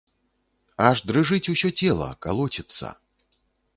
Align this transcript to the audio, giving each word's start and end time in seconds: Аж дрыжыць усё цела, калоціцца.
Аж 0.87 1.03
дрыжыць 1.11 1.51
усё 1.55 1.69
цела, 1.85 2.09
калоціцца. 2.27 2.87